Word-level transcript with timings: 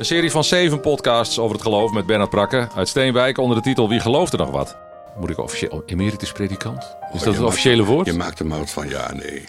Een 0.00 0.06
serie 0.06 0.30
van 0.30 0.44
zeven 0.44 0.80
podcasts 0.80 1.38
over 1.38 1.52
het 1.54 1.62
geloof 1.64 1.92
met 1.92 2.06
Bernard 2.06 2.30
Prakke 2.30 2.68
uit 2.74 2.88
Steenwijk 2.88 3.38
onder 3.38 3.56
de 3.56 3.62
titel 3.62 3.88
Wie 3.88 4.00
gelooft 4.00 4.32
er 4.32 4.38
nog 4.38 4.50
wat? 4.50 4.76
Moet 5.18 5.30
ik 5.30 5.38
officieel 5.38 5.82
emeritus 5.86 6.32
predikant? 6.32 6.78
Is 6.82 6.86
Oh, 7.06 7.12
dat 7.12 7.20
het 7.24 7.26
maakt- 7.34 7.40
officiële 7.44 7.84
woord? 7.84 8.06
Je 8.06 8.12
maakt 8.12 8.38
er 8.38 8.46
maar 8.46 8.58
wat 8.58 8.70
van, 8.70 8.88
ja, 8.88 9.12
nee. 9.12 9.44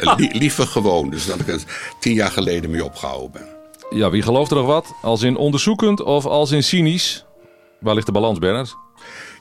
Lie- 0.16 0.38
liever 0.38 0.66
gewoon, 0.66 1.10
dus 1.10 1.26
dat 1.26 1.40
ik 1.40 1.48
er 1.48 1.62
tien 2.00 2.14
jaar 2.14 2.30
geleden 2.30 2.70
mee 2.70 2.84
opgehouden 2.84 3.30
ben. 3.32 3.46
Ja, 3.98 4.10
wie 4.10 4.22
gelooft 4.22 4.50
er 4.50 4.56
nog 4.56 4.66
wat? 4.66 4.94
Als 5.02 5.22
in 5.22 5.36
onderzoekend 5.36 6.02
of 6.02 6.26
als 6.26 6.50
in 6.50 6.62
cynisch? 6.64 7.24
Waar 7.80 7.94
ligt 7.94 8.06
de 8.06 8.12
balans, 8.12 8.38
Bernard? 8.38 8.74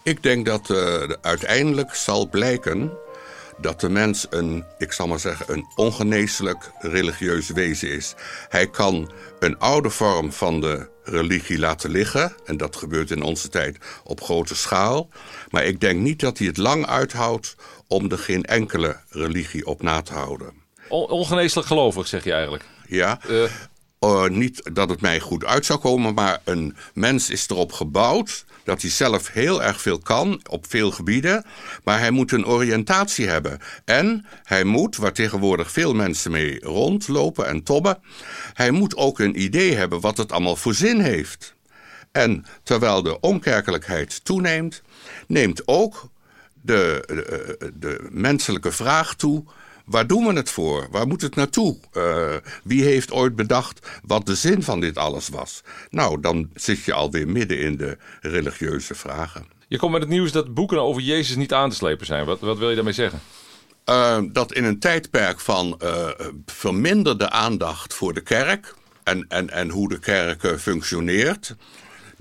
Ik 0.04 0.23
denk 0.23 0.45
dat 0.45 0.70
eh, 0.70 0.78
uiteindelijk 1.22 1.94
zal 1.95 2.30
blijken 2.30 2.92
dat 3.63 3.80
de 3.80 3.90
mens 3.90 4.27
een, 4.30 4.63
ik 4.77 4.91
zal 4.91 5.08
maar 5.08 5.20
zeggen, 5.20 5.45
een 5.53 5.66
ongeneeslijk 5.76 6.72
religieus 6.80 7.49
wezen 7.49 7.89
is. 7.91 8.13
Hij 8.49 8.67
kan 8.70 9.12
een 9.39 9.59
oude 9.59 9.89
vorm 9.89 10.31
van 10.34 10.62
de 10.62 10.89
religie 11.03 11.59
laten 11.59 11.89
liggen. 11.89 12.34
En 12.45 12.58
dat 12.58 12.76
gebeurt 12.76 13.12
in 13.12 13.22
onze 13.22 13.49
tijd 13.49 13.77
op 14.03 14.22
grote 14.22 14.55
schaal. 14.55 15.09
Maar 15.49 15.63
ik 15.66 15.80
denk 15.80 15.99
niet 15.99 16.20
dat 16.20 16.38
hij 16.38 16.48
het 16.48 16.58
lang 16.58 16.86
uithoudt 16.88 17.55
om 17.88 18.12
er 18.12 18.17
geen 18.20 18.44
enkele 18.44 18.98
religie 19.09 19.66
op 19.66 19.81
na 19.81 20.02
te 20.02 20.14
houden. 20.14 20.53
On- 20.89 21.09
ongeneeslijk 21.09 21.67
gelovig, 21.67 22.08
zeg 22.08 22.23
je 22.23 22.31
eigenlijk. 22.34 22.64
Ja, 22.88 23.20
Eh, 23.30 23.44
Uh, 24.04 24.28
niet 24.28 24.70
dat 24.74 24.90
het 24.90 25.02
mij 25.02 25.20
goed 25.20 25.46
uit 25.46 25.66
zou 25.66 25.80
komen, 25.80 26.14
maar 26.14 26.40
een 26.44 26.76
mens 26.94 27.30
is 27.30 27.50
erop 27.50 27.72
gebouwd 27.72 28.46
dat 28.64 28.82
hij 28.82 28.92
zelf 28.92 29.32
heel 29.32 29.64
erg 29.64 29.82
veel 29.82 30.00
kan 30.00 30.42
op 30.50 30.66
veel 30.70 30.92
gebieden, 30.92 31.45
maar 31.84 32.00
hij 32.00 32.12
moet 32.12 32.32
een 32.32 32.45
oriëntatie 32.45 33.28
hebben. 33.28 33.60
En 33.86 34.26
hij 34.44 34.64
moet, 34.64 34.95
waar 34.95 35.14
tegenwoordig 35.14 35.72
veel 35.72 35.94
mensen 35.94 36.32
mee 36.32 36.60
rondlopen 36.60 37.48
en 37.48 37.64
tobben, 37.64 38.00
hij 38.54 38.72
moet 38.72 38.95
ook 38.95 39.20
een 39.20 39.42
idee 39.42 39.76
hebben 39.76 40.00
wat 40.00 40.17
het 40.17 40.32
allemaal 40.32 40.56
voor 40.56 40.73
zin 40.73 41.00
heeft. 41.00 41.56
En 42.12 42.45
terwijl 42.64 43.04
de 43.04 43.20
onkerkelijkheid 43.20 44.26
toeneemt, 44.26 44.82
neemt 45.28 45.67
ook 45.67 46.10
de, 46.62 47.72
de 47.80 48.08
menselijke 48.12 48.72
vraag 48.72 49.16
toe. 49.16 49.44
Waar 49.84 50.08
doen 50.08 50.26
we 50.26 50.34
het 50.34 50.50
voor? 50.50 50.88
Waar 50.92 51.08
moet 51.08 51.22
het 51.22 51.36
naartoe? 51.36 51.78
Eh, 51.92 52.36
wie 52.64 52.84
heeft 52.84 53.12
ooit 53.12 53.36
bedacht 53.36 53.88
wat 54.03 54.26
de 54.26 54.36
zin 54.36 54.64
van 54.64 54.80
dit 54.80 54.98
alles 54.98 55.30
was? 55.30 55.62
Nou, 55.89 56.20
dan 56.22 56.50
zit 56.53 56.84
je 56.84 56.94
alweer 56.94 57.28
midden 57.28 57.59
in 57.59 57.78
de 57.78 57.98
religieuze 58.22 58.95
vragen. 58.95 59.45
je 59.67 59.78
komt 59.78 59.92
met 59.92 60.02
het 60.02 60.09
nieuws 60.09 60.31
dat 60.31 60.54
boeken 60.54 60.81
over 60.81 61.02
Jezus 61.02 61.36
niet 61.36 61.54
aan 61.54 61.70
te 61.70 61.76
slepen 61.76 62.06
zijn. 62.06 62.26
Wat, 62.26 62.39
wat 62.39 62.58
wil 62.58 62.70
je 62.70 62.76
daarmee 62.76 62.94
zeggen? 62.94 63.20
Eh, 63.86 64.22
dat 64.31 64.54
in 64.54 64.64
een 64.64 64.80
tijdperk 64.80 65.39
van 65.39 65.76
eh, 65.80 66.09
verminderde 66.45 67.30
aandacht 67.30 67.94
voor 67.94 68.14
de 68.14 68.22
kerk 68.22 68.76
en, 69.04 69.26
en, 69.28 69.50
en 69.50 69.70
hoe 69.70 69.89
de 69.89 70.00
kerk 70.00 70.59
functioneert. 70.59 71.56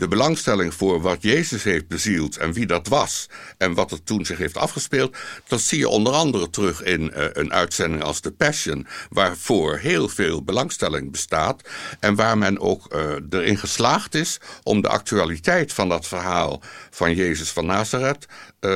De 0.03 0.09
belangstelling 0.09 0.75
voor 0.75 1.01
wat 1.01 1.23
Jezus 1.23 1.63
heeft 1.63 1.89
bezield 1.89 2.37
en 2.37 2.53
wie 2.53 2.67
dat 2.67 2.89
was 2.89 3.29
en 3.59 3.75
wat 3.75 3.91
er 3.91 4.03
toen 4.03 4.25
zich 4.25 4.39
heeft 4.39 4.57
afgespeeld, 4.57 5.17
dat 5.49 5.61
zie 5.61 5.79
je 5.79 5.89
onder 5.89 6.13
andere 6.13 6.51
terug 6.51 6.83
in 6.83 7.13
eh, 7.13 7.25
een 7.33 7.53
uitzending 7.53 8.03
als 8.03 8.21
The 8.21 8.33
Passion, 8.33 8.87
waarvoor 9.11 9.77
heel 9.77 10.09
veel 10.09 10.43
belangstelling 10.43 11.11
bestaat 11.11 11.69
en 12.01 12.15
waar 12.15 12.39
men 12.39 12.61
ook 12.61 12.87
eh, 12.87 13.15
erin 13.31 13.59
geslaagd 13.59 14.15
is 14.15 14.39
om 14.63 14.81
de 14.81 14.89
actualiteit 14.89 15.73
van 15.73 15.89
dat 15.89 16.07
verhaal 16.07 16.61
van 16.91 17.15
Jezus 17.15 17.51
van 17.51 17.67
Nazareth 17.67 18.27
eh, 18.61 18.71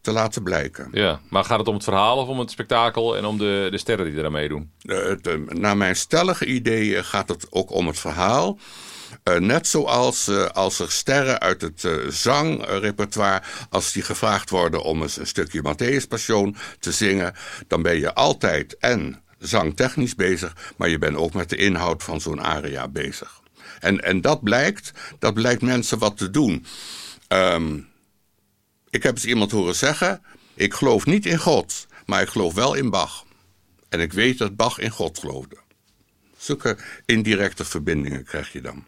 te 0.00 0.12
laten 0.12 0.42
blijken. 0.42 0.88
Ja, 0.92 1.20
maar 1.28 1.44
gaat 1.44 1.58
het 1.58 1.68
om 1.68 1.74
het 1.74 1.84
verhaal 1.84 2.16
of 2.16 2.28
om 2.28 2.38
het 2.38 2.50
spektakel 2.50 3.16
en 3.16 3.24
om 3.24 3.38
de, 3.38 3.68
de 3.70 3.78
sterren 3.78 4.06
die 4.06 4.18
eraan 4.18 4.32
meedoen? 4.32 4.70
Naar 5.48 5.76
mijn 5.76 5.96
stellige 5.96 6.46
idee 6.46 7.04
gaat 7.04 7.28
het 7.28 7.46
ook 7.50 7.72
om 7.72 7.86
het 7.86 7.98
verhaal. 7.98 8.58
Eh, 9.28 9.40
net 9.40 9.66
zoals 9.66 10.28
eh, 10.28 10.46
als 10.46 10.78
er 10.78 10.92
sterren 10.92 11.40
uit 11.40 11.60
het 11.60 11.84
eh, 11.84 11.92
zangrepertoire, 12.08 13.42
als 13.70 13.92
die 13.92 14.02
gevraagd 14.02 14.50
worden 14.50 14.82
om 14.82 15.02
eens 15.02 15.16
een 15.16 15.26
stukje 15.26 15.62
Matthäus 15.62 16.08
Passion 16.08 16.56
te 16.78 16.92
zingen, 16.92 17.34
dan 17.66 17.82
ben 17.82 17.98
je 17.98 18.14
altijd 18.14 18.76
en 18.78 19.22
zangtechnisch 19.38 20.14
bezig, 20.14 20.56
maar 20.76 20.88
je 20.88 20.98
bent 20.98 21.16
ook 21.16 21.32
met 21.32 21.48
de 21.48 21.56
inhoud 21.56 22.02
van 22.02 22.20
zo'n 22.20 22.42
aria 22.42 22.88
bezig. 22.88 23.40
En, 23.80 24.00
en 24.04 24.20
dat 24.20 24.42
blijkt, 24.42 24.92
dat 25.18 25.34
blijkt 25.34 25.62
mensen 25.62 25.98
wat 25.98 26.16
te 26.16 26.30
doen. 26.30 26.66
Ehm, 27.26 27.78
ik 28.90 29.02
heb 29.02 29.14
eens 29.14 29.24
iemand 29.24 29.50
horen 29.50 29.76
zeggen, 29.76 30.22
ik 30.54 30.74
geloof 30.74 31.06
niet 31.06 31.26
in 31.26 31.38
God, 31.38 31.86
maar 32.06 32.22
ik 32.22 32.28
geloof 32.28 32.54
wel 32.54 32.74
in 32.74 32.90
Bach. 32.90 33.24
En 33.88 34.00
ik 34.00 34.12
weet 34.12 34.38
dat 34.38 34.56
Bach 34.56 34.78
in 34.78 34.90
God 34.90 35.18
geloofde. 35.18 35.56
Zulke 36.38 36.78
indirecte 37.06 37.64
verbindingen 37.64 38.24
krijg 38.24 38.52
je 38.52 38.60
dan. 38.60 38.84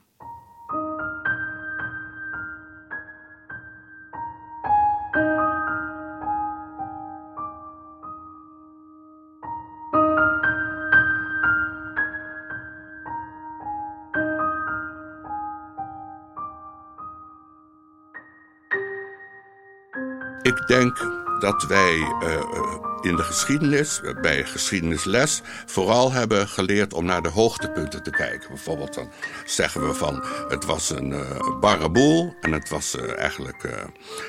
Denk 20.66 20.98
dat 21.38 21.62
wij 21.62 21.98
eh, 22.20 22.89
in 23.00 23.16
de 23.16 23.22
geschiedenis, 23.22 24.00
bij 24.22 24.44
geschiedenisles, 24.44 25.40
vooral 25.66 26.12
hebben 26.12 26.48
geleerd 26.48 26.94
om 26.94 27.04
naar 27.04 27.22
de 27.22 27.28
hoogtepunten 27.28 28.02
te 28.02 28.10
kijken. 28.10 28.48
Bijvoorbeeld 28.48 28.94
dan 28.94 29.10
zeggen 29.46 29.86
we 29.88 29.94
van 29.94 30.24
het 30.48 30.64
was 30.64 30.90
een 30.90 31.12
eh 31.12 31.58
barre 31.60 31.90
boel 31.90 32.34
en 32.40 32.52
het 32.52 32.68
was 32.68 32.96
eh, 32.96 33.18
eigenlijk, 33.18 33.64
eh, 33.64 33.72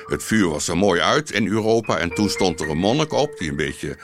het 0.06 0.24
vuur 0.24 0.48
was 0.48 0.68
er 0.68 0.76
mooi 0.76 1.00
uit 1.00 1.30
in 1.30 1.46
Europa. 1.46 1.98
En 1.98 2.14
toen 2.14 2.28
stond 2.28 2.60
er 2.60 2.70
een 2.70 2.78
monnik 2.78 3.12
op 3.12 3.38
die 3.38 3.50
een 3.50 3.56
beetje 3.56 3.96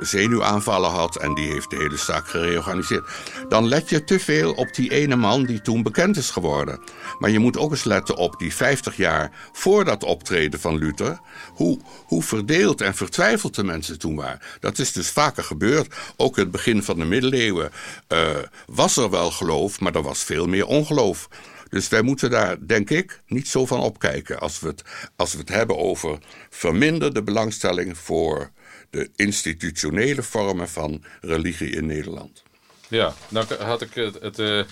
zenuwaanvallen 0.00 0.90
had 0.90 1.16
en 1.16 1.34
die 1.34 1.52
heeft 1.52 1.70
de 1.70 1.76
hele 1.76 1.96
zaak 1.96 2.28
gereorganiseerd. 2.28 3.08
Dan 3.48 3.68
let 3.68 3.88
je 3.88 4.04
te 4.04 4.20
veel 4.20 4.52
op 4.52 4.74
die 4.74 4.90
ene 4.90 5.16
man 5.16 5.44
die 5.44 5.60
toen 5.60 5.82
bekend 5.82 6.16
is 6.16 6.30
geworden. 6.30 6.80
Maar 7.18 7.30
je 7.30 7.38
moet 7.38 7.58
ook 7.58 7.70
eens 7.70 7.84
letten 7.84 8.16
op 8.16 8.38
die 8.38 8.54
50 8.54 8.96
jaar 8.96 9.30
voor 9.52 9.84
dat 9.84 10.04
optreden 10.04 10.60
van 10.60 10.78
Luther. 10.78 11.20
Hoe, 11.54 11.78
hoe 12.06 12.22
verdeeld 12.22 12.80
en 12.80 12.94
vertwijfeld 12.94 13.54
de 13.54 13.64
toen. 13.98 14.24
Dat 14.60 14.78
is 14.78 14.92
dus 14.92 15.10
vaker 15.10 15.44
gebeurd. 15.44 15.94
Ook 16.16 16.36
het 16.36 16.50
begin 16.50 16.82
van 16.82 16.98
de 16.98 17.04
middeleeuwen 17.04 17.70
eh, 18.06 18.36
was 18.66 18.96
er 18.96 19.10
wel 19.10 19.30
geloof, 19.30 19.80
maar 19.80 19.94
er 19.94 20.02
was 20.02 20.22
veel 20.22 20.46
meer 20.46 20.66
ongeloof. 20.66 21.28
Dus 21.68 21.88
wij 21.88 22.02
moeten 22.02 22.30
daar, 22.30 22.66
denk 22.66 22.90
ik, 22.90 23.20
niet 23.26 23.48
zo 23.48 23.66
van 23.66 23.80
opkijken 23.80 24.40
als 24.40 24.60
we 24.60 24.66
het, 24.66 24.82
als 25.16 25.32
we 25.32 25.38
het 25.38 25.48
hebben 25.48 25.78
over 25.78 26.18
verminderde 26.50 27.22
belangstelling 27.22 27.98
voor 27.98 28.50
de 28.90 29.10
institutionele 29.16 30.22
vormen 30.22 30.68
van 30.68 31.04
religie 31.20 31.70
in 31.70 31.86
Nederland. 31.86 32.42
Ja, 32.88 33.14
nou 33.28 33.54
had 33.54 33.82
ik 33.82 33.94
het, 33.94 34.20
het, 34.20 34.38
eh, 34.38 34.62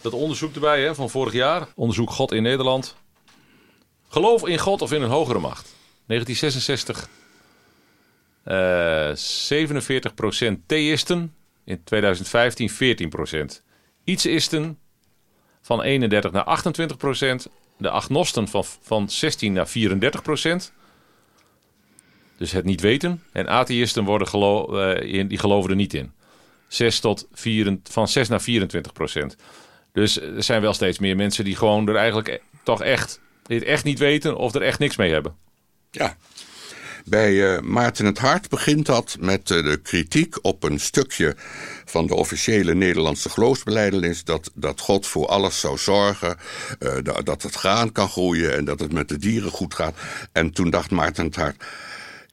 dat 0.00 0.12
onderzoek 0.12 0.54
erbij 0.54 0.82
hè, 0.82 0.94
van 0.94 1.10
vorig 1.10 1.32
jaar. 1.32 1.68
Onderzoek 1.74 2.10
God 2.10 2.32
in 2.32 2.42
Nederland. 2.42 2.94
Geloof 4.08 4.46
in 4.46 4.58
God 4.58 4.82
of 4.82 4.92
in 4.92 5.02
een 5.02 5.10
hogere 5.10 5.38
macht. 5.38 5.74
1966. 6.06 7.08
Eh 8.48 9.14
47% 9.14 10.66
theïsten. 10.66 11.34
In 11.64 11.84
2015 11.84 12.70
14%. 12.70 13.62
Ietsisten 14.04 14.78
van 15.62 15.82
31 15.82 16.30
naar 16.30 16.44
28%. 16.44 17.46
De 17.78 17.90
agnosten 17.90 18.48
van, 18.48 18.64
van 18.64 19.10
16 19.10 19.52
naar 19.52 19.68
34%. 19.68 20.72
Dus 22.36 22.52
het 22.52 22.64
niet 22.64 22.80
weten. 22.80 23.22
En 23.32 23.48
atheïsten 23.48 24.04
worden 24.04 24.28
gelo 24.28 24.78
eh, 24.78 25.14
in- 25.14 25.28
die 25.28 25.38
geloven 25.38 25.70
er 25.70 25.76
niet 25.76 25.94
in. 25.94 26.12
6 26.68 27.00
tot 27.00 27.28
4, 27.32 27.78
van 27.84 28.08
6 28.08 28.28
naar 28.28 28.40
24 28.42 28.92
procent. 28.92 29.36
Dus 29.92 30.20
er 30.20 30.42
zijn 30.42 30.60
wel 30.60 30.74
steeds 30.74 30.98
meer 30.98 31.16
mensen 31.16 31.44
die 31.44 31.56
gewoon 31.56 31.88
er 31.88 31.96
eigenlijk 31.96 32.28
e- 32.28 32.38
toch 32.62 32.82
echt 32.82 33.20
dit 33.42 33.62
echt 33.62 33.84
niet 33.84 33.98
weten 33.98 34.36
of 34.36 34.54
er 34.54 34.62
echt 34.62 34.78
niks 34.78 34.96
mee 34.96 35.12
hebben. 35.12 35.36
Ja. 35.90 36.16
Bij 37.08 37.54
eh, 37.54 37.62
Maarten 37.62 38.06
het 38.06 38.18
Hart 38.18 38.48
begint 38.48 38.86
dat 38.86 39.16
met 39.20 39.50
eh, 39.50 39.62
de 39.62 39.80
kritiek 39.82 40.38
op 40.42 40.62
een 40.62 40.80
stukje 40.80 41.36
van 41.84 42.06
de 42.06 42.14
officiële 42.14 42.74
Nederlandse 42.74 43.30
geloofsbeleidenis 43.30 44.24
dat, 44.24 44.50
dat 44.54 44.80
God 44.80 45.06
voor 45.06 45.26
alles 45.26 45.60
zou 45.60 45.78
zorgen, 45.78 46.36
eh, 46.78 46.92
dat, 47.02 47.26
dat 47.26 47.42
het 47.42 47.54
graan 47.54 47.92
kan 47.92 48.08
groeien 48.08 48.56
en 48.56 48.64
dat 48.64 48.80
het 48.80 48.92
met 48.92 49.08
de 49.08 49.18
dieren 49.18 49.50
goed 49.50 49.74
gaat. 49.74 49.94
En 50.32 50.52
toen 50.52 50.70
dacht 50.70 50.90
Maarten 50.90 51.24
het 51.24 51.36
Hart, 51.36 51.64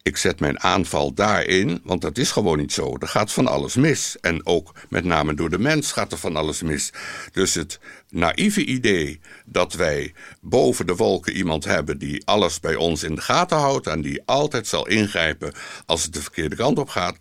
ik 0.06 0.18
zet 0.18 0.40
mijn 0.40 0.60
aanval 0.60 1.14
daarin, 1.14 1.80
want 1.84 2.02
dat 2.02 2.18
is 2.18 2.32
gewoon 2.32 2.58
niet 2.58 2.74
zo. 2.74 2.98
Er 3.00 3.08
gaat 3.08 3.32
van 3.32 3.48
alles 3.48 3.76
mis. 3.76 4.18
En 4.22 4.46
ook 4.46 4.74
met 4.90 5.04
name 5.04 5.34
door 5.34 5.50
de 5.50 5.60
mens 5.60 5.92
gaat 5.92 6.12
er 6.12 6.18
van 6.18 6.36
alles 6.36 6.62
mis. 6.62 6.94
Dus 7.32 7.54
het 7.54 7.80
naïeve 8.10 8.66
idee 8.66 9.20
dat 9.46 9.74
wij 9.74 10.14
boven 10.42 10.88
de 10.88 10.96
wolken 10.96 11.34
iemand 11.34 11.66
hebben 11.66 11.98
die 11.98 12.26
alles 12.26 12.60
bij 12.60 12.76
ons 12.76 13.04
in 13.04 13.16
de 13.16 13.22
gaten 13.22 13.58
houdt 13.58 13.88
en 13.88 14.02
die 14.02 14.22
altijd 14.26 14.68
zal 14.68 14.88
ingrijpen 14.88 15.54
als 15.86 16.04
het 16.04 16.14
de 16.14 16.22
verkeerde 16.22 16.56
kant 16.56 16.80
op 16.80 16.90
gaat, 16.90 17.18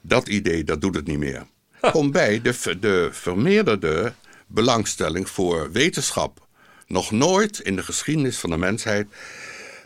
dat 0.00 0.28
idee 0.28 0.64
dat 0.64 0.80
doet 0.80 0.94
het 0.94 1.06
niet 1.06 1.18
meer. 1.18 1.46
Kom 1.92 2.10
bij 2.10 2.40
de, 2.42 2.78
de 2.80 3.08
vermeerderde 3.12 4.12
belangstelling 4.46 5.28
voor 5.28 5.72
wetenschap. 5.72 6.46
Nog 6.86 7.10
nooit 7.10 7.58
in 7.58 7.76
de 7.76 7.82
geschiedenis 7.82 8.38
van 8.38 8.50
de 8.50 8.56
mensheid 8.56 9.06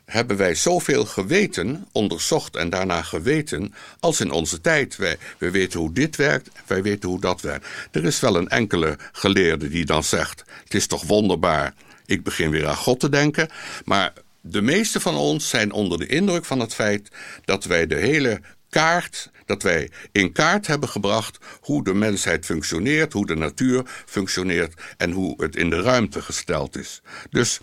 hebben 0.04 0.36
wij 0.36 0.54
zoveel 0.54 1.04
geweten, 1.04 1.88
onderzocht 1.92 2.56
en 2.56 2.70
daarna 2.70 3.02
geweten, 3.02 3.74
als 4.00 4.20
in 4.20 4.30
onze 4.30 4.60
tijd. 4.60 4.96
Wij, 4.96 5.16
wij 5.38 5.50
weten 5.50 5.80
hoe 5.80 5.92
dit 5.92 6.16
werkt, 6.16 6.50
wij 6.66 6.82
weten 6.82 7.08
hoe 7.08 7.20
dat 7.20 7.40
werkt. 7.40 7.66
Er 7.90 8.04
is 8.04 8.20
wel 8.20 8.36
een 8.36 8.48
enkele 8.48 8.98
geleerde 9.12 9.68
die 9.68 9.84
dan 9.84 10.04
zegt: 10.04 10.44
Het 10.64 10.74
is 10.74 10.86
toch 10.86 11.02
wonderbaar, 11.02 11.74
ik 12.06 12.22
begin 12.22 12.50
weer 12.50 12.66
aan 12.66 12.76
God 12.76 13.00
te 13.00 13.08
denken. 13.08 13.48
Maar 13.84 14.12
de 14.40 14.62
meeste 14.62 15.00
van 15.00 15.16
ons 15.16 15.48
zijn 15.48 15.72
onder 15.72 15.98
de 15.98 16.06
indruk 16.06 16.44
van 16.44 16.60
het 16.60 16.74
feit 16.74 17.08
dat 17.44 17.64
wij 17.64 17.86
de 17.86 17.96
hele 17.96 18.40
kaart, 18.68 19.30
dat 19.46 19.62
wij 19.62 19.90
in 20.12 20.32
kaart 20.32 20.66
hebben 20.66 20.88
gebracht 20.88 21.38
hoe 21.60 21.84
de 21.84 21.94
mensheid 21.94 22.44
functioneert, 22.44 23.12
hoe 23.12 23.26
de 23.26 23.36
natuur 23.36 23.82
functioneert 24.06 24.74
en 24.96 25.10
hoe 25.10 25.42
het 25.42 25.56
in 25.56 25.70
de 25.70 25.80
ruimte 25.80 26.22
gesteld 26.22 26.76
is. 26.76 27.02
Dus 27.30 27.60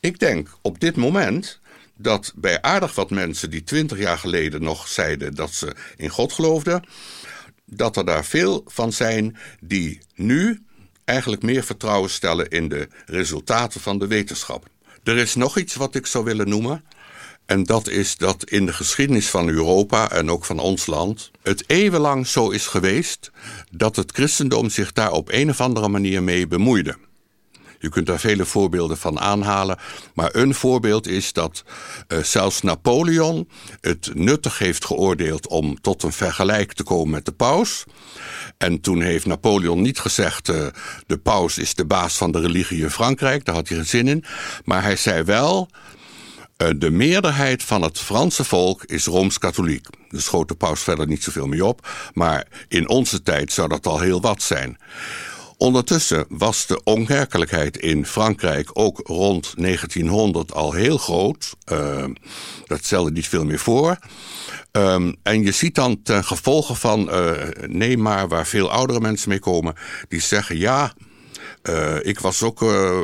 ik 0.00 0.18
denk 0.18 0.48
op 0.62 0.80
dit 0.80 0.96
moment 0.96 1.60
dat 1.96 2.32
bij 2.36 2.62
aardig 2.62 2.94
wat 2.94 3.10
mensen 3.10 3.50
die 3.50 3.64
twintig 3.64 3.98
jaar 3.98 4.18
geleden 4.18 4.62
nog 4.62 4.88
zeiden 4.88 5.34
dat 5.34 5.52
ze 5.52 5.74
in 5.96 6.08
God 6.08 6.32
geloofden, 6.32 6.84
dat 7.64 7.96
er 7.96 8.04
daar 8.04 8.24
veel 8.24 8.62
van 8.66 8.92
zijn 8.92 9.36
die 9.60 10.00
nu 10.14 10.62
eigenlijk 11.04 11.42
meer 11.42 11.64
vertrouwen 11.64 12.10
stellen 12.10 12.48
in 12.48 12.68
de 12.68 12.88
resultaten 13.06 13.80
van 13.80 13.98
de 13.98 14.06
wetenschap. 14.06 14.68
Er 15.02 15.16
is 15.16 15.34
nog 15.34 15.58
iets 15.58 15.74
wat 15.74 15.94
ik 15.94 16.06
zou 16.06 16.24
willen 16.24 16.48
noemen. 16.48 16.84
En 17.46 17.64
dat 17.64 17.88
is 17.88 18.16
dat 18.16 18.44
in 18.50 18.66
de 18.66 18.72
geschiedenis 18.72 19.28
van 19.28 19.48
Europa 19.48 20.10
en 20.10 20.30
ook 20.30 20.44
van 20.44 20.58
ons 20.58 20.86
land 20.86 21.30
het 21.42 21.64
eeuwenlang 21.66 22.26
zo 22.26 22.50
is 22.50 22.66
geweest 22.66 23.30
dat 23.70 23.96
het 23.96 24.12
christendom 24.12 24.70
zich 24.70 24.92
daar 24.92 25.12
op 25.12 25.28
een 25.32 25.50
of 25.50 25.60
andere 25.60 25.88
manier 25.88 26.22
mee 26.22 26.46
bemoeide. 26.46 26.96
Je 27.78 27.88
kunt 27.88 28.06
daar 28.06 28.20
vele 28.20 28.44
voorbeelden 28.44 28.98
van 28.98 29.20
aanhalen. 29.20 29.78
Maar 30.14 30.34
een 30.34 30.54
voorbeeld 30.54 31.06
is 31.06 31.32
dat 31.32 31.64
uh, 32.08 32.22
zelfs 32.22 32.62
Napoleon 32.62 33.48
het 33.80 34.10
nuttig 34.14 34.58
heeft 34.58 34.84
geoordeeld 34.84 35.46
om 35.46 35.80
tot 35.80 36.02
een 36.02 36.12
vergelijk 36.12 36.72
te 36.72 36.82
komen 36.82 37.10
met 37.10 37.24
de 37.24 37.32
paus. 37.32 37.84
En 38.58 38.80
toen 38.80 39.00
heeft 39.00 39.26
Napoleon 39.26 39.82
niet 39.82 39.98
gezegd: 39.98 40.48
uh, 40.48 40.66
de 41.06 41.18
paus 41.18 41.58
is 41.58 41.74
de 41.74 41.84
baas 41.84 42.16
van 42.16 42.32
de 42.32 42.40
religie 42.40 42.82
in 42.82 42.90
Frankrijk. 42.90 43.44
Daar 43.44 43.54
had 43.54 43.68
hij 43.68 43.76
geen 43.76 43.86
zin 43.86 44.08
in. 44.08 44.24
Maar 44.64 44.82
hij 44.82 44.96
zei 44.96 45.22
wel. 45.22 45.68
Uh, 46.62 46.68
de 46.76 46.90
meerderheid 46.90 47.62
van 47.62 47.82
het 47.82 47.98
Franse 47.98 48.44
volk 48.44 48.84
is 48.84 49.06
rooms-katholiek. 49.06 49.86
Er 50.10 50.22
schoot 50.22 50.48
de 50.48 50.54
paus 50.54 50.80
verder 50.80 51.06
niet 51.06 51.22
zoveel 51.22 51.46
mee 51.46 51.64
op. 51.64 51.88
Maar 52.14 52.46
in 52.68 52.88
onze 52.88 53.22
tijd 53.22 53.52
zou 53.52 53.68
dat 53.68 53.86
al 53.86 54.00
heel 54.00 54.20
wat 54.20 54.42
zijn. 54.42 54.78
Ondertussen 55.58 56.24
was 56.28 56.66
de 56.66 56.82
onkerkelijkheid 56.84 57.76
in 57.76 58.06
Frankrijk 58.06 58.70
ook 58.72 59.00
rond 59.04 59.54
1900 59.56 60.52
al 60.52 60.72
heel 60.72 60.98
groot. 60.98 61.54
Uh, 61.72 62.04
dat 62.66 62.84
stelde 62.84 63.10
niet 63.10 63.28
veel 63.28 63.44
meer 63.44 63.58
voor. 63.58 63.98
Um, 64.72 65.16
en 65.22 65.42
je 65.42 65.52
ziet 65.52 65.74
dan 65.74 66.02
ten 66.02 66.24
gevolge 66.24 66.74
van, 66.74 67.08
uh, 67.08 67.32
nee 67.66 67.98
maar, 67.98 68.28
waar 68.28 68.46
veel 68.46 68.70
oudere 68.70 69.00
mensen 69.00 69.28
mee 69.28 69.38
komen, 69.38 69.74
die 70.08 70.20
zeggen 70.20 70.58
ja, 70.58 70.92
uh, 71.68 71.96
ik 72.02 72.20
was 72.20 72.42
ook 72.42 72.62
uh, 72.62 72.98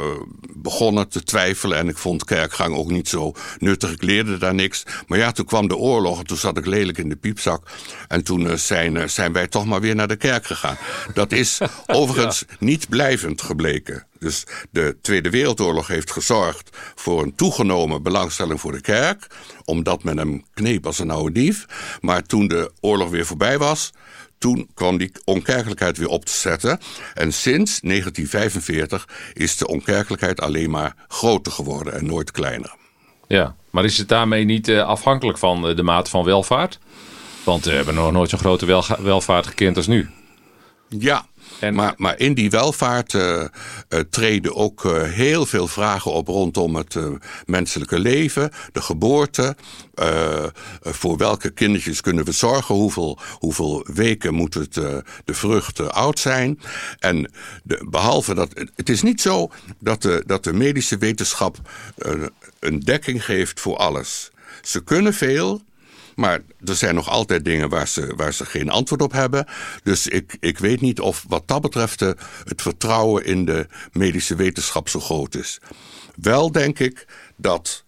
begonnen 0.57 1.09
te 1.09 1.23
twijfelen 1.23 1.79
en 1.79 1.89
ik 1.89 1.99
vond 1.99 2.25
kerkgang 2.25 2.75
ook 2.75 2.91
niet 2.91 3.09
zo 3.09 3.33
nuttig. 3.59 3.91
Ik 3.91 4.03
leerde 4.03 4.39
daar 4.39 4.55
niks. 4.55 4.83
Maar 5.07 5.19
ja, 5.19 5.33
toen 5.33 5.45
kwam 5.45 5.69
de 5.69 5.77
oorlog 5.77 6.19
en 6.19 6.27
toen 6.27 6.37
zat 6.37 6.59
ik 6.59 6.67
lelijk 6.67 6.99
in 6.99 7.09
de 7.09 7.17
piepzak. 7.17 7.71
En 8.09 8.25
toen 8.25 8.41
uh, 8.41 8.55
zijn, 8.55 9.11
zijn 9.11 9.33
wij 9.33 9.49
toch 9.49 9.65
maar 9.65 9.81
weer 9.81 9.95
naar 9.95 10.09
de 10.09 10.17
kerk 10.17 10.47
gegaan. 10.47 10.77
Dat 11.15 11.33
is 11.33 11.59
overigens 11.87 12.45
ja. 12.49 12.57
niet 12.59 12.89
blijvend 12.89 13.43
gebleken. 13.43 14.07
Dus 14.19 14.47
de 14.71 14.97
Tweede 15.01 15.31
Wereldoorlog 15.31 15.87
heeft 15.87 16.11
gezorgd 16.11 16.77
voor 16.95 17.23
een 17.23 17.35
toegenomen 17.35 18.03
belangstelling 18.03 18.61
voor 18.61 18.73
de 18.73 18.81
kerk. 18.81 19.27
Omdat 19.65 20.05
men 20.05 20.19
hem 20.19 20.45
kneep 20.55 20.87
als 20.87 20.99
een 20.99 21.11
oude 21.11 21.33
dief. 21.33 21.67
Maar 22.01 22.23
toen 22.23 22.49
de 22.49 22.71
oorlog 22.81 23.11
weer 23.11 23.27
voorbij 23.27 23.59
was, 23.59 23.93
toen 24.43 24.69
kwam 24.75 24.97
die 24.97 25.13
onkerkelijkheid 25.25 25.99
weer 25.99 26.09
op 26.09 26.25
te 26.25 26.33
zetten. 26.33 26.81
En 27.15 27.33
sinds 27.33 27.81
1945 27.81 29.09
is 29.33 29.57
de 29.57 29.67
onkerkelijkheid 29.67 30.41
alleen 30.41 30.71
maar 30.71 30.95
groter 31.09 31.53
geworden 31.53 31.93
en 31.93 32.07
nooit 32.07 32.31
kleiner. 32.31 32.75
Ja, 33.29 33.55
maar 33.71 33.85
is 33.85 33.99
het 33.99 34.09
daarmee 34.09 34.45
niet 34.45 34.69
uh, 34.69 34.87
afhankelijk 34.87 35.39
van 35.39 35.69
uh, 35.69 35.77
de 35.77 35.83
mate 35.83 36.11
van 36.11 36.25
welvaart? 36.25 36.79
Want 37.45 37.65
we 37.65 37.71
hebben 37.71 37.95
nog 37.95 38.13
nooit 38.13 38.31
zo'n 38.31 38.39
grote 38.39 38.67
wel 38.67 38.85
welvaart 38.99 39.47
gekend 39.47 39.77
als 39.77 39.87
nu. 39.87 40.11
Ja, 40.89 41.27
Maar, 41.73 41.95
maar 41.97 42.19
in 42.19 42.35
die 42.35 42.51
welvaart 42.51 43.13
uh, 43.13 43.45
uh, 43.89 44.01
treden 44.11 44.55
ook 44.55 44.85
uh, 44.85 45.03
heel 45.03 45.47
veel 45.47 45.69
vragen 45.69 46.13
op 46.13 46.29
rondom 46.29 46.77
het 46.77 46.97
menselijke 47.47 47.99
leven, 47.99 48.51
de 48.73 48.83
geboorte. 48.83 49.57
voor 50.81 51.17
welke 51.17 51.51
kindertjes 51.51 52.01
kunnen 52.01 52.25
we 52.25 52.33
zorgen? 52.33 52.75
Hoeveel, 52.75 53.19
hoeveel 53.39 53.87
weken 53.95 54.35
moet 54.35 54.55
het, 54.55 54.75
de 54.75 55.05
vrucht 55.25 55.91
oud 55.91 56.19
zijn? 56.19 56.61
En 56.99 57.31
de, 57.63 57.87
behalve 57.91 58.35
dat. 58.35 58.49
Het 58.77 58.89
is 58.89 59.03
niet 59.03 59.21
zo 59.21 59.51
dat 59.79 60.23
dat 60.27 60.45
de 60.45 60.53
medische 60.53 60.99
wetenschap 60.99 61.57
een 62.59 62.81
dekking 62.81 63.25
geeft 63.25 63.61
voor 63.61 63.77
alles. 63.77 64.31
Ze 64.63 64.85
kunnen 64.85 65.15
veel, 65.15 65.63
maar 66.15 66.41
er 66.65 66.77
zijn 66.77 66.95
nog 66.95 67.09
altijd 67.09 67.45
dingen 67.45 67.69
waar 67.69 67.89
ze, 67.89 68.13
waar 68.17 68.35
ze 68.35 68.47
geen 68.47 68.71
antwoord 68.71 69.03
op 69.03 69.13
hebben. 69.13 69.47
Dus 69.83 70.07
ik, 70.07 70.37
ik 70.41 70.59
weet 70.59 70.81
niet 70.81 71.01
of 71.01 71.25
wat 71.29 71.49
dat 71.49 71.61
betreft 71.61 72.01
het 72.01 72.63
vertrouwen 72.63 73.25
in 73.25 73.45
de 73.45 73.67
medische 73.93 74.35
wetenschap 74.35 74.89
zo 74.89 75.01
groot 75.01 75.35
is. 75.35 75.59
Wel 76.15 76.53
denk 76.53 76.79
ik 76.79 77.07
dat 77.37 77.85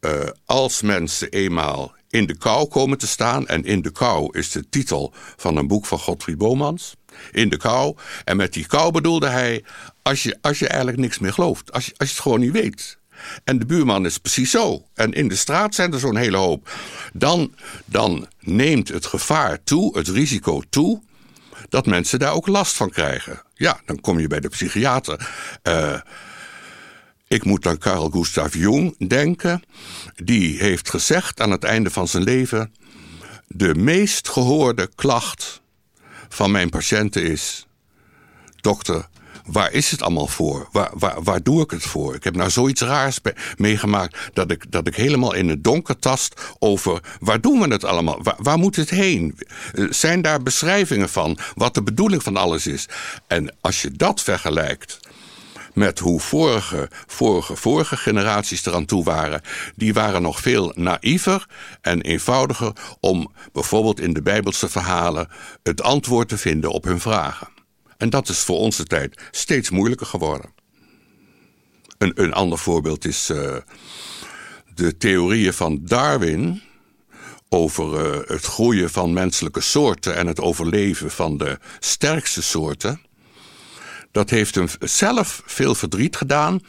uh, 0.00 0.12
als 0.44 0.82
mensen 0.82 1.28
eenmaal 1.28 1.96
in 2.10 2.26
de 2.26 2.36
kou 2.36 2.68
komen 2.68 2.98
te 2.98 3.06
staan, 3.06 3.46
en 3.46 3.64
in 3.64 3.82
de 3.82 3.90
kou 3.90 4.38
is 4.38 4.50
de 4.50 4.68
titel 4.68 5.12
van 5.36 5.56
een 5.56 5.66
boek 5.66 5.86
van 5.86 5.98
Godfried 5.98 6.38
Bomans. 6.38 6.96
In 7.32 7.48
de 7.48 7.56
kou. 7.56 7.96
En 8.24 8.36
met 8.36 8.52
die 8.52 8.66
kou 8.66 8.92
bedoelde 8.92 9.28
hij, 9.28 9.64
als 10.02 10.22
je, 10.22 10.38
als 10.40 10.58
je 10.58 10.68
eigenlijk 10.68 10.98
niks 10.98 11.18
meer 11.18 11.32
gelooft, 11.32 11.72
als 11.72 11.86
je, 11.86 11.94
als 11.96 12.08
je 12.08 12.14
het 12.14 12.22
gewoon 12.22 12.40
niet 12.40 12.52
weet. 12.52 12.97
En 13.44 13.58
de 13.58 13.66
buurman 13.66 14.06
is 14.06 14.18
precies 14.18 14.50
zo. 14.50 14.84
En 14.94 15.12
in 15.12 15.28
de 15.28 15.36
straat 15.36 15.74
zijn 15.74 15.92
er 15.92 15.98
zo'n 15.98 16.16
hele 16.16 16.36
hoop. 16.36 16.70
Dan, 17.12 17.54
dan 17.84 18.28
neemt 18.40 18.88
het 18.88 19.06
gevaar 19.06 19.62
toe, 19.64 19.98
het 19.98 20.08
risico 20.08 20.62
toe, 20.70 21.02
dat 21.68 21.86
mensen 21.86 22.18
daar 22.18 22.32
ook 22.32 22.46
last 22.46 22.76
van 22.76 22.90
krijgen. 22.90 23.42
Ja, 23.54 23.80
dan 23.86 24.00
kom 24.00 24.20
je 24.20 24.26
bij 24.26 24.40
de 24.40 24.48
psychiater. 24.48 25.30
Uh, 25.62 26.00
ik 27.28 27.44
moet 27.44 27.66
aan 27.66 27.78
Carl 27.78 28.10
Gustav 28.10 28.54
Jung 28.54 29.08
denken. 29.08 29.62
Die 30.16 30.58
heeft 30.58 30.90
gezegd 30.90 31.40
aan 31.40 31.50
het 31.50 31.64
einde 31.64 31.90
van 31.90 32.08
zijn 32.08 32.22
leven: 32.22 32.74
De 33.46 33.74
meest 33.74 34.28
gehoorde 34.28 34.90
klacht 34.94 35.60
van 36.28 36.50
mijn 36.50 36.68
patiënten 36.68 37.22
is: 37.22 37.66
Dokter, 38.60 39.08
waar 39.50 39.72
is 39.72 39.90
het 39.90 40.02
allemaal 40.02 40.26
voor? 40.26 40.68
Waar, 40.72 40.90
waar, 40.92 41.22
waar 41.22 41.42
doe 41.42 41.62
ik 41.62 41.70
het 41.70 41.82
voor? 41.82 42.14
Ik 42.14 42.24
heb 42.24 42.36
nou 42.36 42.50
zoiets 42.50 42.80
raars 42.80 43.18
meegemaakt 43.56 44.18
dat 44.32 44.50
ik, 44.50 44.70
dat 44.70 44.86
ik 44.86 44.94
helemaal 44.94 45.34
in 45.34 45.48
het 45.48 45.64
donker 45.64 45.98
tast 45.98 46.40
over 46.58 47.00
waar 47.20 47.40
doen 47.40 47.60
we 47.60 47.68
het 47.68 47.84
allemaal? 47.84 48.22
Waar, 48.22 48.36
waar 48.38 48.58
moet 48.58 48.76
het 48.76 48.90
heen? 48.90 49.38
Zijn 49.90 50.22
daar 50.22 50.42
beschrijvingen 50.42 51.08
van 51.08 51.38
wat 51.54 51.74
de 51.74 51.82
bedoeling 51.82 52.22
van 52.22 52.36
alles 52.36 52.66
is? 52.66 52.88
En 53.26 53.54
als 53.60 53.82
je 53.82 53.90
dat 53.90 54.22
vergelijkt 54.22 54.98
met 55.74 55.98
hoe 55.98 56.20
vorige, 56.20 56.90
vorige, 57.06 57.56
vorige 57.56 57.96
generaties 57.96 58.66
eraan 58.66 58.84
toe 58.84 59.04
waren. 59.04 59.40
Die 59.76 59.94
waren 59.94 60.22
nog 60.22 60.40
veel 60.40 60.72
naïver 60.74 61.46
en 61.80 62.00
eenvoudiger 62.00 62.72
om 63.00 63.32
bijvoorbeeld 63.52 64.00
in 64.00 64.12
de 64.12 64.22
Bijbelse 64.22 64.68
verhalen 64.68 65.28
het 65.62 65.82
antwoord 65.82 66.28
te 66.28 66.38
vinden 66.38 66.70
op 66.70 66.84
hun 66.84 67.00
vragen. 67.00 67.57
En 67.98 68.10
dat 68.10 68.28
is 68.28 68.38
voor 68.38 68.58
onze 68.58 68.84
tijd 68.84 69.22
steeds 69.30 69.70
moeilijker 69.70 70.06
geworden. 70.06 70.52
Een, 71.98 72.12
een 72.14 72.32
ander 72.32 72.58
voorbeeld 72.58 73.04
is 73.04 73.30
uh, 73.30 73.56
de 74.74 74.96
theorieën 74.96 75.52
van 75.52 75.84
Darwin 75.84 76.62
over 77.48 78.06
uh, 78.06 78.28
het 78.28 78.44
groeien 78.44 78.90
van 78.90 79.12
menselijke 79.12 79.60
soorten 79.60 80.16
en 80.16 80.26
het 80.26 80.40
overleven 80.40 81.10
van 81.10 81.36
de 81.36 81.58
sterkste 81.78 82.42
soorten. 82.42 83.00
Dat 84.10 84.30
heeft 84.30 84.54
hem 84.54 84.68
zelf 84.80 85.42
veel 85.46 85.74
verdriet 85.74 86.16
gedaan, 86.16 86.60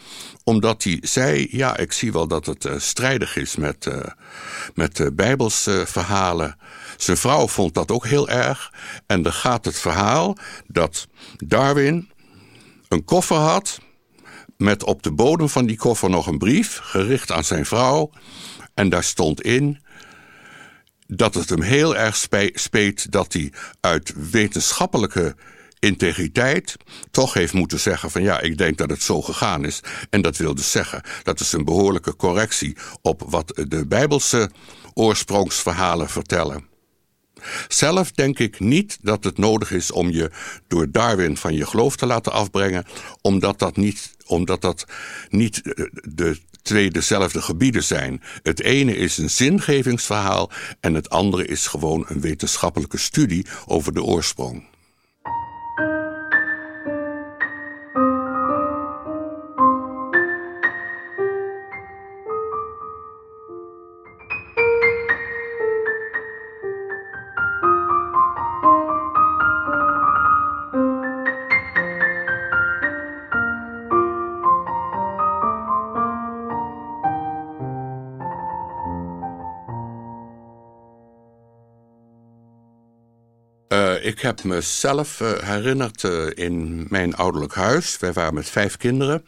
omdat 0.43 0.83
hij 0.83 0.97
zei: 1.01 1.47
Ja, 1.51 1.77
ik 1.77 1.91
zie 1.91 2.11
wel 2.11 2.27
dat 2.27 2.45
het 2.45 2.65
uh, 2.65 2.73
strijdig 2.77 3.35
is 3.35 3.55
met, 3.55 3.85
uh, 3.85 3.99
met 4.73 5.09
Bijbelse 5.15 5.83
verhalen. 5.87 6.57
Zijn 6.97 7.17
vrouw 7.17 7.47
vond 7.47 7.73
dat 7.73 7.91
ook 7.91 8.05
heel 8.05 8.29
erg. 8.29 8.73
En 9.05 9.25
er 9.25 9.33
gaat 9.33 9.65
het 9.65 9.79
verhaal 9.79 10.37
dat 10.67 11.07
Darwin 11.37 12.09
een 12.87 13.03
koffer 13.03 13.37
had. 13.37 13.79
Met 14.57 14.83
op 14.83 15.03
de 15.03 15.11
bodem 15.11 15.49
van 15.49 15.65
die 15.65 15.77
koffer 15.77 16.09
nog 16.09 16.27
een 16.27 16.37
brief, 16.37 16.79
gericht 16.81 17.31
aan 17.31 17.43
zijn 17.43 17.65
vrouw. 17.65 18.09
En 18.73 18.89
daar 18.89 19.03
stond 19.03 19.41
in 19.41 19.79
dat 21.07 21.33
het 21.33 21.49
hem 21.49 21.61
heel 21.61 21.95
erg 21.95 22.15
speet 22.53 23.11
dat 23.11 23.33
hij 23.33 23.53
uit 23.79 24.13
wetenschappelijke 24.31 25.35
integriteit 25.79 26.75
toch 27.11 27.33
heeft 27.33 27.53
moeten 27.53 27.79
zeggen 27.79 28.11
van 28.11 28.21
ja, 28.21 28.39
ik 28.39 28.57
denk 28.57 28.77
dat 28.77 28.89
het 28.89 29.03
zo 29.03 29.21
gegaan 29.21 29.65
is. 29.65 29.79
En 30.09 30.21
dat 30.21 30.37
wil 30.37 30.55
dus 30.55 30.71
zeggen, 30.71 31.01
dat 31.23 31.39
is 31.39 31.51
een 31.51 31.65
behoorlijke 31.65 32.15
correctie 32.15 32.77
op 33.01 33.23
wat 33.27 33.61
de 33.67 33.87
Bijbelse 33.87 34.49
oorsprongsverhalen 34.93 36.09
vertellen. 36.09 36.67
Zelf 37.67 38.11
denk 38.11 38.39
ik 38.39 38.59
niet 38.59 38.97
dat 39.01 39.23
het 39.23 39.37
nodig 39.37 39.71
is 39.71 39.91
om 39.91 40.09
je 40.09 40.31
door 40.67 40.91
Darwin 40.91 41.37
van 41.37 41.53
je 41.53 41.65
geloof 41.65 41.95
te 41.95 42.05
laten 42.05 42.31
afbrengen, 42.31 42.85
omdat 43.21 43.59
dat 43.59 43.75
niet, 43.75 44.15
omdat 44.25 44.61
dat 44.61 44.85
niet 45.29 45.61
de 46.01 46.39
twee 46.61 46.91
dezelfde 46.91 47.41
gebieden 47.41 47.83
zijn. 47.83 48.21
Het 48.43 48.61
ene 48.61 48.95
is 48.95 49.17
een 49.17 49.29
zingevingsverhaal 49.29 50.51
en 50.79 50.93
het 50.93 51.09
andere 51.09 51.45
is 51.45 51.67
gewoon 51.67 52.05
een 52.07 52.21
wetenschappelijke 52.21 52.97
studie 52.97 53.45
over 53.65 53.93
de 53.93 54.03
oorsprong. 54.03 54.68
Ik 84.09 84.19
heb 84.19 84.43
mezelf 84.43 85.19
uh, 85.19 85.31
herinnerd 85.39 86.03
uh, 86.03 86.25
in 86.33 86.85
mijn 86.89 87.15
ouderlijk 87.15 87.53
huis. 87.53 87.97
Wij 87.99 88.13
waren 88.13 88.33
met 88.33 88.49
vijf 88.49 88.77
kinderen. 88.77 89.25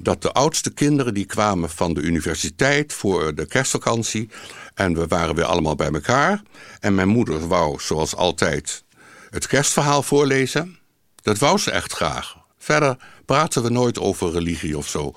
Dat 0.00 0.22
de 0.22 0.32
oudste 0.32 0.72
kinderen 0.72 1.14
die 1.14 1.24
kwamen 1.24 1.70
van 1.70 1.94
de 1.94 2.00
universiteit 2.00 2.92
voor 2.92 3.34
de 3.34 3.46
kerstvakantie. 3.46 4.28
En 4.74 4.94
we 4.94 5.06
waren 5.06 5.34
weer 5.34 5.44
allemaal 5.44 5.74
bij 5.74 5.90
elkaar. 5.90 6.42
En 6.80 6.94
mijn 6.94 7.08
moeder 7.08 7.48
wou, 7.48 7.80
zoals 7.80 8.16
altijd, 8.16 8.84
het 9.30 9.46
kerstverhaal 9.46 10.02
voorlezen. 10.02 10.78
Dat 11.22 11.38
wou 11.38 11.58
ze 11.58 11.70
echt 11.70 11.92
graag. 11.92 12.36
Verder 12.58 12.96
praten 13.26 13.62
we 13.62 13.70
nooit 13.70 13.98
over 13.98 14.32
religie 14.32 14.78
of 14.78 14.88
zo. 14.88 15.14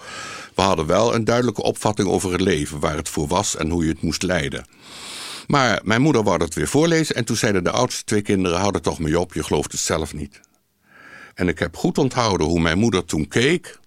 We 0.55 0.61
hadden 0.61 0.85
wel 0.85 1.15
een 1.15 1.25
duidelijke 1.25 1.63
opvatting 1.63 2.07
over 2.07 2.31
het 2.31 2.41
leven, 2.41 2.79
waar 2.79 2.95
het 2.95 3.09
voor 3.09 3.27
was 3.27 3.55
en 3.55 3.69
hoe 3.69 3.83
je 3.83 3.91
het 3.91 4.01
moest 4.01 4.23
leiden. 4.23 4.65
Maar 5.47 5.81
mijn 5.83 6.01
moeder 6.01 6.23
wou 6.23 6.37
dat 6.37 6.53
weer 6.53 6.67
voorlezen 6.67 7.15
en 7.15 7.25
toen 7.25 7.35
zeiden 7.35 7.63
de 7.63 7.71
oudste 7.71 8.03
twee 8.03 8.21
kinderen: 8.21 8.59
hou 8.59 8.73
er 8.75 8.81
toch 8.81 8.99
mee 8.99 9.19
op, 9.19 9.33
je 9.33 9.43
gelooft 9.43 9.71
het 9.71 9.81
zelf 9.81 10.13
niet. 10.13 10.39
En 11.33 11.47
ik 11.47 11.59
heb 11.59 11.75
goed 11.75 11.97
onthouden 11.97 12.47
hoe 12.47 12.59
mijn 12.59 12.77
moeder 12.77 13.05
toen 13.05 13.27
keek. 13.27 13.79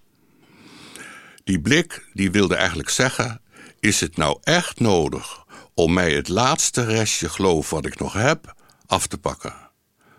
Die 1.43 1.61
blik 1.61 2.07
die 2.13 2.31
wilde 2.31 2.55
eigenlijk 2.55 2.89
zeggen: 2.89 3.41
is 3.79 3.99
het 3.99 4.17
nou 4.17 4.37
echt 4.43 4.79
nodig 4.79 5.45
om 5.73 5.93
mij 5.93 6.13
het 6.13 6.27
laatste 6.27 6.83
restje 6.83 7.29
geloof 7.29 7.69
wat 7.69 7.85
ik 7.85 7.99
nog 7.99 8.13
heb 8.13 8.53
af 8.85 9.07
te 9.07 9.17
pakken? 9.17 9.53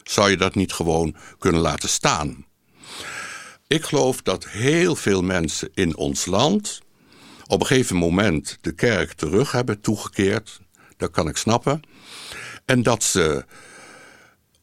Zou 0.02 0.30
je 0.30 0.36
dat 0.36 0.54
niet 0.54 0.72
gewoon 0.72 1.16
kunnen 1.38 1.60
laten 1.60 1.88
staan? 1.88 2.46
Ik 3.66 3.84
geloof 3.84 4.22
dat 4.22 4.48
heel 4.48 4.96
veel 4.96 5.22
mensen 5.22 5.70
in 5.74 5.96
ons 5.96 6.26
land 6.26 6.80
op 7.46 7.60
een 7.60 7.66
gegeven 7.66 7.96
moment 7.96 8.58
de 8.60 8.72
kerk 8.72 9.12
terug 9.12 9.52
hebben 9.52 9.80
toegekeerd 9.80 10.60
dat 11.02 11.10
kan 11.10 11.28
ik 11.28 11.36
snappen. 11.36 11.80
En 12.64 12.82
dat 12.82 13.02
ze 13.02 13.44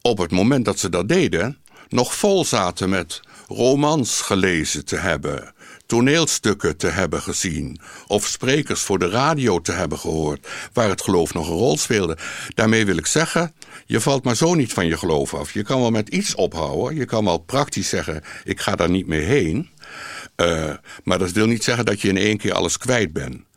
op 0.01 0.17
het 0.17 0.31
moment 0.31 0.65
dat 0.65 0.79
ze 0.79 0.89
dat 0.89 1.07
deden, 1.07 1.57
nog 1.87 2.15
vol 2.15 2.45
zaten 2.45 2.89
met 2.89 3.21
romans 3.47 4.21
gelezen 4.21 4.85
te 4.85 4.95
hebben, 4.95 5.53
toneelstukken 5.85 6.77
te 6.77 6.87
hebben 6.87 7.21
gezien 7.21 7.79
of 8.07 8.25
sprekers 8.25 8.81
voor 8.81 8.99
de 8.99 9.09
radio 9.09 9.61
te 9.61 9.71
hebben 9.71 9.99
gehoord 9.99 10.47
waar 10.73 10.89
het 10.89 11.01
geloof 11.01 11.33
nog 11.33 11.47
een 11.47 11.55
rol 11.55 11.77
speelde. 11.77 12.17
Daarmee 12.55 12.85
wil 12.85 12.97
ik 12.97 13.05
zeggen, 13.05 13.53
je 13.85 13.99
valt 13.99 14.23
maar 14.23 14.35
zo 14.35 14.53
niet 14.53 14.73
van 14.73 14.87
je 14.87 14.97
geloof 14.97 15.33
af. 15.33 15.53
Je 15.53 15.63
kan 15.63 15.81
wel 15.81 15.91
met 15.91 16.09
iets 16.09 16.35
ophouden, 16.35 16.97
je 16.97 17.05
kan 17.05 17.25
wel 17.25 17.37
praktisch 17.37 17.89
zeggen, 17.89 18.23
ik 18.43 18.59
ga 18.59 18.75
daar 18.75 18.89
niet 18.89 19.07
meer 19.07 19.23
heen. 19.23 19.69
Uh, 20.37 20.73
maar 21.03 21.19
dat 21.19 21.31
wil 21.31 21.45
niet 21.45 21.63
zeggen 21.63 21.85
dat 21.85 22.01
je 22.01 22.07
in 22.07 22.17
één 22.17 22.37
keer 22.37 22.53
alles 22.53 22.77
kwijt 22.77 23.13
bent. 23.13 23.48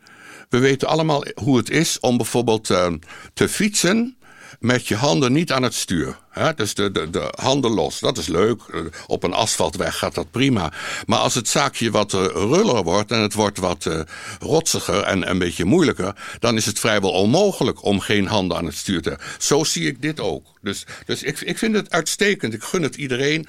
We 0.53 0.59
weten 0.59 0.87
allemaal 0.87 1.25
hoe 1.35 1.57
het 1.57 1.69
is 1.69 1.99
om 1.99 2.17
bijvoorbeeld 2.17 2.69
uh, 2.69 2.93
te 3.33 3.49
fietsen 3.49 4.17
met 4.59 4.87
je 4.87 4.95
handen 4.95 5.31
niet 5.31 5.51
aan 5.51 5.63
het 5.63 5.73
stuur. 5.73 6.19
Dus 6.55 6.73
de, 6.73 6.91
de, 6.91 7.09
de 7.09 7.33
handen 7.35 7.71
los, 7.71 7.99
dat 7.99 8.17
is 8.17 8.27
leuk. 8.27 8.61
Eh, 8.61 8.79
op 9.07 9.23
een 9.23 9.33
asfaltweg 9.33 9.97
gaat 9.97 10.15
dat 10.15 10.31
prima. 10.31 10.73
Maar 11.05 11.19
als 11.19 11.35
het 11.35 11.47
zaakje 11.47 11.91
wat 11.91 12.13
uh, 12.13 12.25
ruller 12.25 12.83
wordt 12.83 13.11
en 13.11 13.19
het 13.19 13.33
wordt 13.33 13.57
wat 13.57 13.85
uh, 13.85 13.99
rotsiger 14.39 15.01
en 15.01 15.29
een 15.29 15.39
beetje 15.39 15.65
moeilijker, 15.65 16.15
dan 16.39 16.55
is 16.55 16.65
het 16.65 16.79
vrijwel 16.79 17.11
onmogelijk 17.11 17.83
om 17.83 17.99
geen 17.99 18.27
handen 18.27 18.57
aan 18.57 18.65
het 18.65 18.75
stuur 18.75 19.01
te 19.01 19.09
hebben. 19.09 19.27
Zo 19.37 19.63
zie 19.63 19.87
ik 19.87 20.01
dit 20.01 20.19
ook. 20.19 20.45
Dus, 20.61 20.85
dus 21.05 21.23
ik, 21.23 21.39
ik 21.39 21.57
vind 21.57 21.75
het 21.75 21.91
uitstekend. 21.91 22.53
Ik 22.53 22.63
gun 22.63 22.81
het 22.81 22.95
iedereen. 22.95 23.47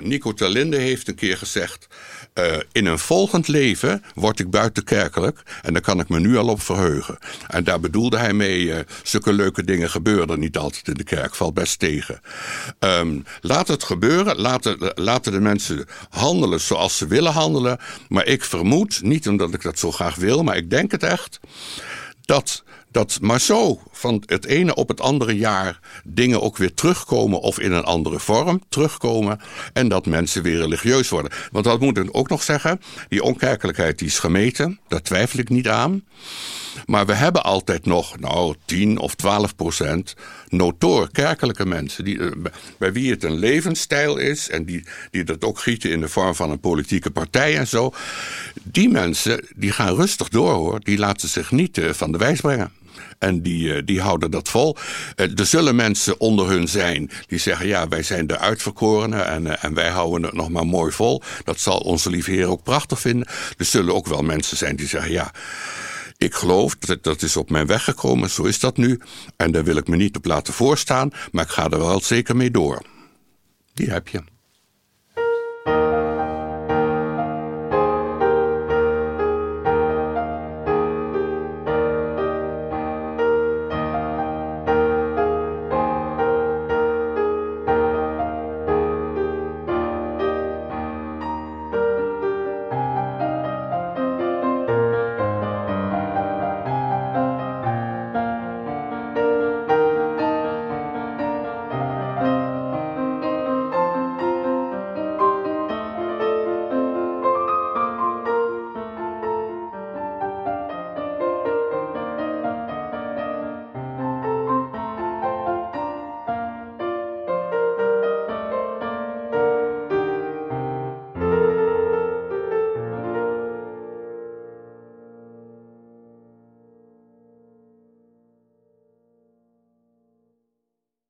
Nico 0.00 0.32
Terlinde 0.32 0.76
heeft 0.76 1.08
een 1.08 1.14
keer 1.14 1.36
gezegd. 1.36 1.86
In 2.72 2.86
een 2.86 2.98
volgend 2.98 3.48
leven 3.48 4.02
word 4.14 4.38
ik 4.38 4.50
buitenkerkelijk 4.50 5.42
en 5.62 5.72
daar 5.72 5.82
kan 5.82 6.00
ik 6.00 6.08
me 6.08 6.20
nu 6.20 6.36
al 6.36 6.48
op 6.48 6.62
verheugen. 6.62 7.18
En 7.48 7.64
daar 7.64 7.80
bedoelde 7.80 8.18
hij 8.18 8.32
mee, 8.32 8.84
zulke 9.02 9.32
leuke 9.32 9.64
dingen 9.64 9.90
gebeuren 9.90 10.40
niet 10.40 10.56
altijd 10.56 10.88
in 10.88 10.94
de 10.94 11.04
kerk, 11.04 11.34
valt 11.34 11.54
best 11.54 11.78
tegen. 11.78 11.89
Um, 12.78 13.24
laat 13.40 13.68
het 13.68 13.84
gebeuren, 13.84 14.40
laten, 14.40 14.92
laten 14.94 15.32
de 15.32 15.40
mensen 15.40 15.86
handelen 16.10 16.60
zoals 16.60 16.96
ze 16.96 17.06
willen 17.06 17.32
handelen. 17.32 17.78
Maar 18.08 18.26
ik 18.26 18.44
vermoed, 18.44 19.02
niet 19.02 19.28
omdat 19.28 19.54
ik 19.54 19.62
dat 19.62 19.78
zo 19.78 19.92
graag 19.92 20.14
wil, 20.14 20.42
maar 20.42 20.56
ik 20.56 20.70
denk 20.70 20.90
het 20.90 21.02
echt, 21.02 21.40
dat 22.20 22.64
dat 22.90 23.18
maar 23.20 23.40
zo 23.40 23.80
van 23.90 24.22
het 24.26 24.44
ene 24.44 24.74
op 24.74 24.88
het 24.88 25.00
andere 25.00 25.36
jaar 25.36 25.80
dingen 26.04 26.42
ook 26.42 26.56
weer 26.56 26.74
terugkomen 26.74 27.40
of 27.40 27.58
in 27.60 27.72
een 27.72 27.84
andere 27.84 28.20
vorm 28.20 28.62
terugkomen 28.68 29.40
en 29.72 29.88
dat 29.88 30.06
mensen 30.06 30.42
weer 30.42 30.58
religieus 30.58 31.08
worden. 31.08 31.32
Want 31.52 31.64
dat 31.64 31.80
moet 31.80 31.98
ik 31.98 32.08
ook 32.12 32.28
nog 32.28 32.42
zeggen, 32.42 32.80
die 33.08 33.22
onkerkelijkheid 33.22 33.98
die 33.98 34.08
is 34.08 34.18
gemeten, 34.18 34.80
daar 34.88 35.02
twijfel 35.02 35.38
ik 35.38 35.48
niet 35.48 35.68
aan. 35.68 36.04
Maar 36.86 37.06
we 37.06 37.14
hebben 37.14 37.42
altijd 37.42 37.86
nog, 37.86 38.18
nou, 38.18 38.54
10 38.64 38.98
of 38.98 39.14
12 39.14 39.56
procent 39.56 40.14
notoor 40.48 41.10
kerkelijke 41.10 41.66
mensen. 41.66 42.04
Die, 42.04 42.18
eh, 42.18 42.30
bij 42.78 42.92
wie 42.92 43.10
het 43.10 43.24
een 43.24 43.38
levensstijl 43.38 44.16
is 44.16 44.48
en 44.48 44.64
die, 44.64 44.84
die 45.10 45.24
dat 45.24 45.44
ook 45.44 45.58
gieten 45.58 45.90
in 45.90 46.00
de 46.00 46.08
vorm 46.08 46.34
van 46.34 46.50
een 46.50 46.60
politieke 46.60 47.10
partij 47.10 47.58
en 47.58 47.66
zo. 47.66 47.94
Die 48.62 48.88
mensen, 48.88 49.46
die 49.56 49.72
gaan 49.72 49.94
rustig 49.94 50.28
door 50.28 50.52
hoor. 50.52 50.80
Die 50.80 50.98
laten 50.98 51.28
zich 51.28 51.50
niet 51.50 51.78
uh, 51.78 51.92
van 51.92 52.12
de 52.12 52.18
wijs 52.18 52.40
brengen. 52.40 52.72
En 53.18 53.42
die, 53.42 53.74
eh, 53.74 53.82
die 53.84 54.00
houden 54.00 54.30
dat 54.30 54.48
vol. 54.48 54.76
Er 55.14 55.46
zullen 55.46 55.76
mensen 55.76 56.20
onder 56.20 56.48
hun 56.48 56.68
zijn 56.68 57.10
die 57.26 57.38
zeggen: 57.38 57.66
ja, 57.66 57.88
wij 57.88 58.02
zijn 58.02 58.26
de 58.26 58.38
uitverkorenen 58.38 59.26
en, 59.26 59.60
en 59.60 59.74
wij 59.74 59.88
houden 59.88 60.22
het 60.22 60.34
nog 60.34 60.48
maar 60.48 60.66
mooi 60.66 60.92
vol. 60.92 61.22
Dat 61.44 61.60
zal 61.60 61.78
onze 61.78 62.10
lieve 62.10 62.30
Heer 62.30 62.48
ook 62.48 62.62
prachtig 62.62 63.00
vinden. 63.00 63.28
Er 63.56 63.64
zullen 63.64 63.94
ook 63.94 64.06
wel 64.06 64.22
mensen 64.22 64.56
zijn 64.56 64.76
die 64.76 64.88
zeggen: 64.88 65.12
ja. 65.12 65.32
Ik 66.16 66.34
geloof, 66.34 66.76
dat, 66.76 67.02
dat 67.02 67.22
is 67.22 67.36
op 67.36 67.50
mijn 67.50 67.66
weg 67.66 67.84
gekomen, 67.84 68.30
zo 68.30 68.42
is 68.42 68.60
dat 68.60 68.76
nu. 68.76 69.00
En 69.36 69.52
daar 69.52 69.64
wil 69.64 69.76
ik 69.76 69.88
me 69.88 69.96
niet 69.96 70.16
op 70.16 70.24
laten 70.24 70.54
voorstaan, 70.54 71.10
maar 71.32 71.44
ik 71.44 71.50
ga 71.50 71.70
er 71.70 71.78
wel 71.78 72.00
zeker 72.00 72.36
mee 72.36 72.50
door. 72.50 72.82
Die 73.74 73.90
heb 73.90 74.08
je. 74.08 74.22